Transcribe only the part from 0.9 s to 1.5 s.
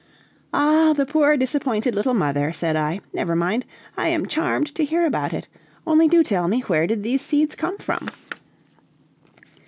the poor